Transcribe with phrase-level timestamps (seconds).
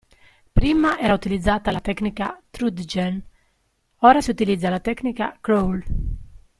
[0.51, 3.21] Prima era utilizzata la tecnica trudgen
[3.97, 5.83] ora si utilizza la tecnica crawl.